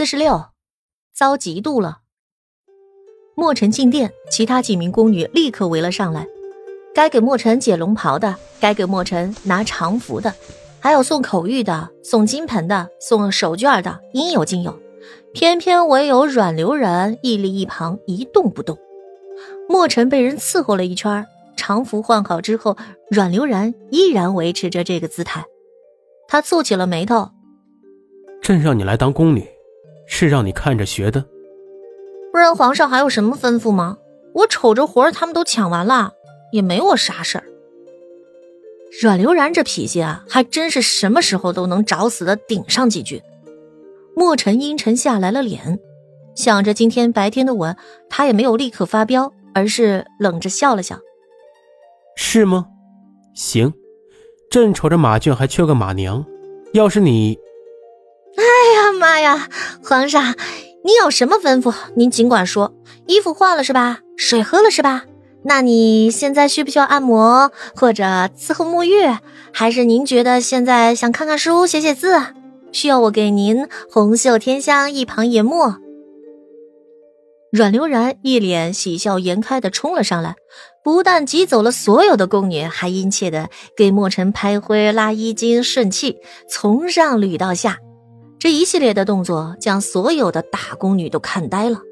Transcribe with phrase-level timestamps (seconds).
[0.00, 0.46] 四十六，
[1.12, 1.98] 遭嫉妒了。
[3.34, 6.26] 墨尘进殿，其他几名宫女立刻围了上来，
[6.94, 10.32] 该给墨尘解龙袍的，该给墨尘拿长服的，
[10.80, 14.80] 还有送口玉的、送金盆的、送手绢的，应有尽有。
[15.34, 18.78] 偏偏唯有阮流然屹立一旁一动不动。
[19.68, 21.26] 墨尘被人伺候了一圈，
[21.58, 22.78] 长服换好之后，
[23.10, 25.44] 阮流然依然维持着这个姿态。
[26.26, 27.32] 他蹙起了眉头
[28.40, 29.46] ：“朕让你来当宫女，
[30.10, 31.24] 是让你看着学的。”
[32.30, 33.96] 不然皇上还有什么吩咐吗？
[34.34, 36.12] 我瞅着活儿他们都抢完了，
[36.52, 37.44] 也没我啥事儿。
[39.02, 43.22] 阮流然这脾气啊，还真是什么时候都能找死的顶上几句。
[44.14, 45.80] 墨尘阴沉下来了脸，
[46.36, 47.76] 想着今天白天的我，
[48.08, 50.98] 他也没有立刻发飙，而是冷着笑了笑。
[52.16, 52.66] 是吗？
[53.34, 53.72] 行，
[54.50, 56.24] 朕瞅着马圈还缺个马娘，
[56.72, 57.38] 要是你……
[59.30, 59.48] 哎呀妈呀，
[59.84, 60.34] 皇上！
[60.82, 61.72] 你有什么吩咐？
[61.94, 62.74] 您尽管说。
[63.06, 64.00] 衣服换了是吧？
[64.16, 65.04] 水喝了是吧？
[65.44, 68.04] 那你现在需不需要按摩或者
[68.36, 69.16] 伺候沐浴？
[69.52, 72.20] 还是您觉得现在想看看书、写写字？
[72.72, 75.76] 需要我给您红袖添香、一旁研墨？
[77.52, 80.36] 阮流然一脸喜笑颜开的冲了上来，
[80.84, 87.78] 不但挤走了所有的宫女，还殷切的给墨尘拍灰、拉衣襟、顺气，从上捋到下。
[88.40, 91.82] 这一系列的动作将所有的大宫女都看呆了，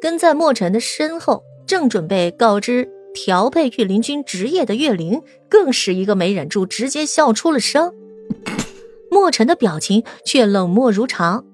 [0.00, 7.92] 跟在墨尘的身后，正准备告知调配御林军职业的岳灵，更是一个没忍住，直接笑出了声。
[9.10, 11.44] 墨尘的表情却冷漠如常。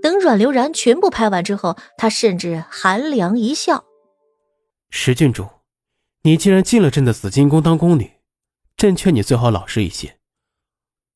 [0.00, 3.84] 等阮流然全部拍完之后，他甚至寒凉一笑
[4.88, 5.44] ：“石郡主，
[6.22, 8.08] 你既然进了朕的紫金宫当宫女，
[8.76, 10.18] 朕劝你最好老实一些，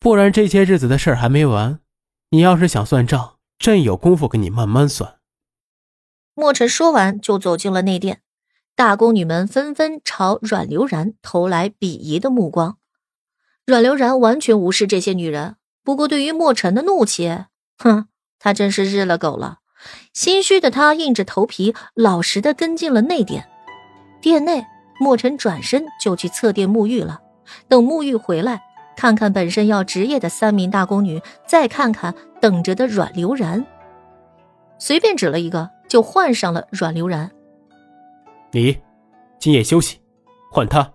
[0.00, 1.78] 不然这些日子的事儿还没完。”
[2.34, 5.16] 你要是想算账，朕有功夫跟你慢慢算。
[6.32, 8.22] 墨尘说完，就走进了内殿。
[8.74, 12.78] 大宫女们纷纷朝阮流然投来鄙夷的目光。
[13.66, 17.28] 阮流然完全无视这些女人，不过对于墨尘的怒气，
[17.76, 18.06] 哼，
[18.38, 19.58] 他真是日了狗了。
[20.14, 23.46] 心虚的他硬着头皮，老实的跟进了内殿。
[24.22, 24.64] 殿内，
[24.98, 27.20] 墨尘转身就去侧殿沐浴了。
[27.68, 28.62] 等沐浴回来。
[28.96, 33.64] 看看本身要职业的三名大宫女，再看看等着的阮流然，
[34.78, 37.30] 随便指了一个，就换上了阮流然。
[38.52, 38.78] 你
[39.38, 39.98] 今夜休息，
[40.50, 40.92] 换他。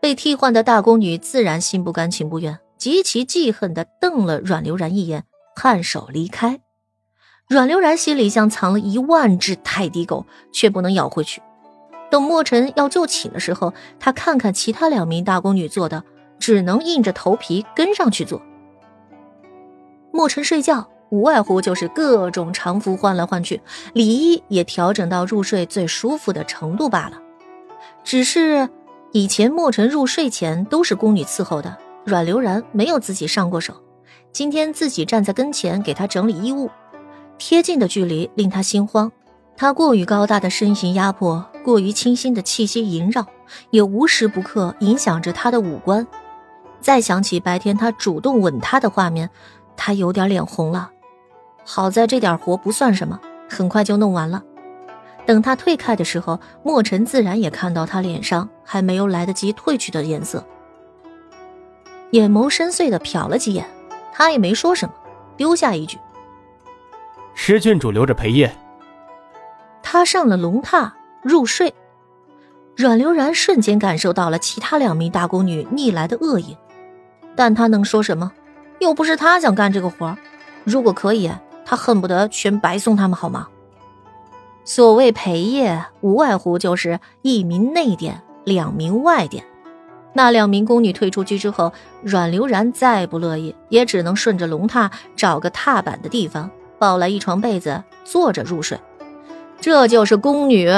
[0.00, 5.24] 被替换的大宫女自然心不甘情不愿，极其记恨的瞪了阮流然一眼，
[5.54, 6.60] 颔首离开。
[7.48, 11.42] 阮流然心里像藏了一万只泰迪狗，却不能咬回去。
[12.10, 16.02] 等墨尘要就寝的时候，他看看其他两名大宫女做的。
[16.40, 18.42] 只能硬着头皮跟上去做。
[20.10, 23.60] 墨尘睡觉无外乎就是各种常服换来换去，
[23.92, 27.20] 里衣也调整到入睡最舒服的程度罢了。
[28.02, 28.68] 只是
[29.12, 33.74] 以前墨尘入睡前都是宫女伺候的，阮流然没有自己上过手。
[34.32, 36.70] 今天自己站在跟前给他整理衣物，
[37.36, 39.10] 贴近的距离令他心慌。
[39.56, 43.26] 他过于高大的身形压迫，过于清新的气息萦绕，
[43.70, 46.06] 也无时不刻影响着他的五官。
[46.80, 49.28] 再想起白天他主动吻她的画面，
[49.76, 50.90] 他有点脸红了。
[51.64, 54.42] 好在这点活不算什么，很快就弄完了。
[55.26, 60.44] 等他退开的时候，墨尘自然也看到他脸上还没有来得及褪去的颜色，
[62.10, 63.64] 眼眸深邃的瞟了几眼，
[64.12, 64.94] 他也没说什么，
[65.36, 65.98] 丢下一句
[67.34, 68.50] ：“石郡主留着陪夜。”
[69.82, 70.90] 他上了龙榻
[71.22, 71.72] 入睡，
[72.74, 76.56] 阮流然瞬间感受到了其他两名大宫女逆来的恶意。
[77.36, 78.32] 但他能说什么？
[78.78, 80.16] 又不是他想干这个活
[80.64, 81.30] 如果可以，
[81.64, 83.48] 他恨不得全白送他们，好吗？
[84.64, 89.44] 所谓陪夜，无外乎就是一名内殿，两名外殿。
[90.12, 98.78] 那两名宫女退出去之后，阮流然再不乐意，也只能顺着龙榻找个踏板的地方，抱来一床被子，坐着入睡。
[99.60, 100.68] 这就是宫女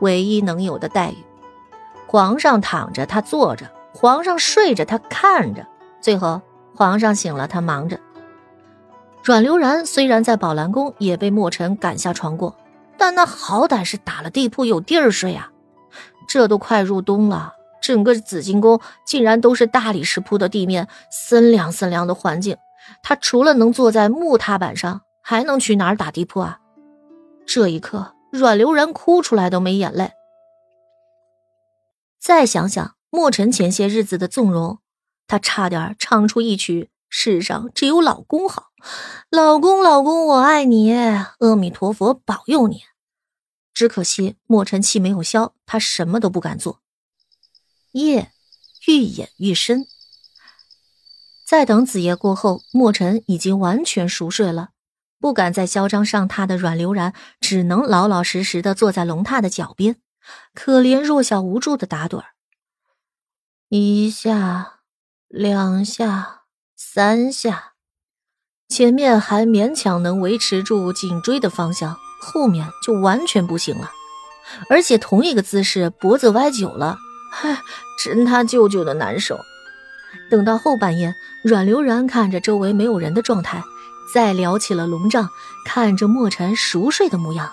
[0.00, 1.16] 唯一能有的待遇。
[2.06, 5.66] 皇上躺着，他坐着；皇上睡着，他看着。
[6.00, 6.40] 最后，
[6.74, 7.98] 皇上醒了，他忙着。
[9.22, 12.56] 阮流然虽然在宝兰宫也被墨尘赶下床过，
[12.96, 15.52] 但那好歹是打了地铺有地儿睡啊。
[16.26, 17.52] 这都快入冬了，
[17.82, 22.56] 整个紫金宫竟然都是大理石铺的地面，森凉森凉的环境，
[23.02, 26.60] 他除了能坐在木踏板上，还能去哪儿打地铺啊？
[27.46, 30.12] 这一刻，阮流然哭出来都没眼泪。
[32.18, 34.78] 再想想墨尘前些日子的纵容。
[35.30, 38.72] 他差点唱出一曲世上只有老公好，
[39.30, 42.82] 老公，老公，我爱你，阿弥陀佛保佑你。
[43.72, 46.80] 只可惜莫尘气没有消，他什么都不敢做。
[47.92, 48.32] 夜
[48.88, 49.86] 愈演愈深，
[51.46, 54.70] 在等子夜过后，莫尘已经完全熟睡了，
[55.20, 59.94] 不敢再嚣张上榻的阮流然只能老老实实的坐在龙榻的脚边，
[60.54, 62.30] 可怜弱小无助的打盹儿。
[63.68, 64.79] 一下，
[65.32, 66.40] 两下，
[66.76, 67.74] 三下，
[68.68, 71.96] 前面还勉强能维持住颈椎的方向。
[72.20, 73.92] 后面就完全不行了，
[74.68, 76.98] 而且同一个姿势，脖子歪久了，
[77.30, 77.58] 嗨，
[78.02, 79.38] 真他舅舅的难受。
[80.28, 83.62] 等到后半夜，阮流然看着周围没有人的状态，
[84.12, 85.30] 再撩起了龙帐，
[85.64, 87.52] 看着墨尘熟睡的模样，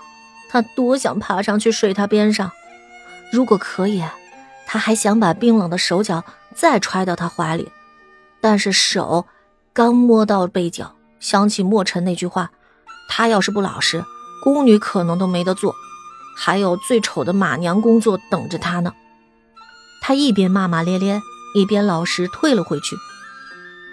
[0.49, 2.51] 他多想爬上去睡他边上。
[3.31, 4.03] 如果可以，
[4.65, 6.23] 他还想把冰冷的手脚
[6.59, 7.71] 再揣到他怀里，
[8.41, 9.27] 但是手
[9.73, 12.51] 刚摸到背角，想起墨尘那句话，
[13.07, 14.03] 他要是不老实。
[14.43, 15.75] 宫女可能都没得做，
[16.37, 18.93] 还有最丑的马娘工作等着他呢。
[20.01, 21.21] 他一边骂骂咧咧，
[21.55, 22.95] 一边老实退了回去。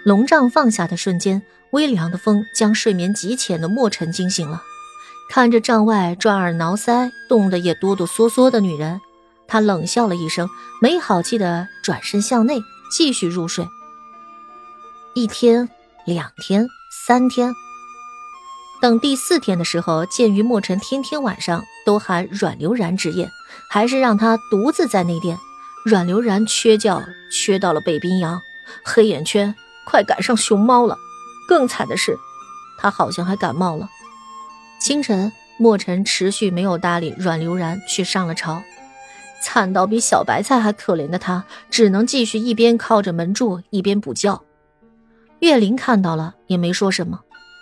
[0.05, 1.41] 龙帐放下的瞬间，
[1.71, 4.63] 微凉的风将睡眠极浅的莫尘惊醒了。
[5.29, 9.01] 看着帐外抓耳挠腮、冻得也哆哆嗦嗦的女人，
[9.47, 10.49] 他冷笑了一声，
[10.81, 13.67] 没好气的转身向内继续入睡。
[15.13, 15.69] 一天，
[16.05, 16.67] 两天，
[17.05, 17.53] 三天。
[18.81, 23.29] 等第四天的时候，鉴于墨尘天天晚上都喊阮流然值夜，
[23.69, 25.39] 还是让他独自在内殿。
[25.85, 27.01] 阮流然缺觉，
[27.31, 28.41] 缺到了北冰洋，
[28.83, 29.55] 黑眼圈
[29.85, 30.97] 快赶上熊猫了。
[31.47, 32.17] 更惨的是，
[32.77, 33.87] 他好像还感冒了。
[34.81, 38.61] 清晨，墨尘持续没有搭理阮流然，去上了朝。
[39.45, 44.41] 惨到比小白菜还可怜的他，只能继续一边靠着门柱，一边补觉。
[45.37, 47.19] 岳灵看到了，也没说什么。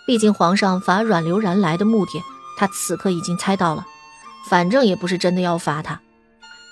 [0.07, 2.23] 毕竟皇上罚阮流然来的目的，
[2.57, 3.85] 他此刻已经猜到了。
[4.49, 5.99] 反正也不是真的要罚他。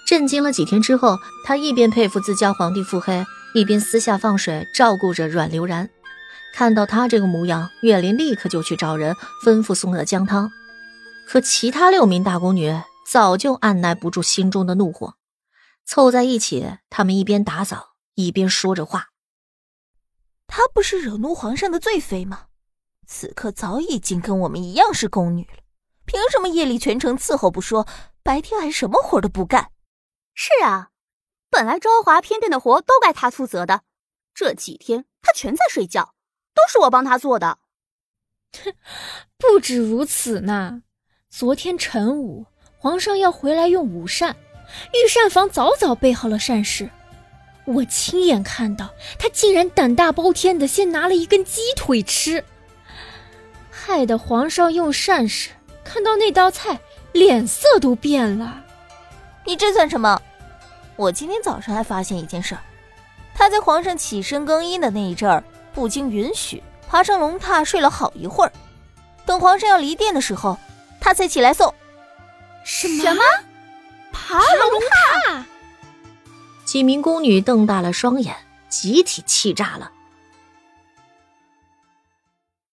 [0.08, 5.90] 震惊了几天之后，他一边佩服自家皇帝腹黑，一边私下放水照顾着阮流然。
[6.56, 9.14] 看到他这个模样，岳林立刻就去找人
[9.46, 10.50] 吩咐送了姜汤。
[11.28, 12.74] 可其他六名大宫女
[13.12, 15.18] 早就按耐不住心中的怒火，
[15.84, 19.10] 凑在一起，他们一边打扫一边说着话。
[20.48, 22.46] 他不是惹怒皇上的罪妃吗？
[23.06, 25.58] 此刻早已经跟我们一样是宫女了，
[26.06, 27.86] 凭什么夜里全程伺候不说，
[28.24, 29.74] 白天还什么活都不干？
[30.34, 30.92] 是啊，
[31.50, 33.82] 本来昭华偏殿的活都该他负责的，
[34.34, 36.16] 这几天他全在睡觉，
[36.56, 37.60] 都是我帮他做的。
[38.54, 38.74] 哼，
[39.38, 40.84] 不止如此呢。
[41.30, 42.46] 昨天晨午，
[42.82, 44.36] 皇上要回来用午膳，
[44.92, 46.90] 御膳房早早备好了膳食，
[47.66, 48.90] 我亲眼看到
[49.20, 52.44] 他竟然胆大包天的先拿了一根鸡腿吃。
[53.70, 55.52] 害得皇上用膳时
[55.84, 56.80] 看到那道菜，
[57.12, 58.64] 脸色都变了。
[59.46, 60.20] 你这算什么？
[60.96, 62.62] 我今天早上还发现一件事儿，
[63.36, 68.52] 他在皇上起身更衣的那一阵儿，不经允许爬上龙榻睡了好一会儿。
[69.24, 70.58] 等皇上要离殿的时候，
[71.00, 71.72] 他才起来送。
[72.64, 73.04] 什么？
[73.04, 73.22] 什么？
[74.12, 75.44] 爬龙榻？
[76.66, 78.36] 几名宫女瞪大了双眼，
[78.70, 79.92] 集体气炸了。